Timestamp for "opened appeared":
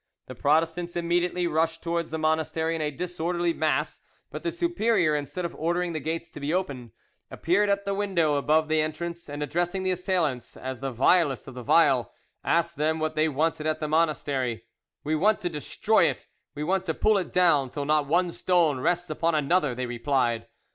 6.51-7.69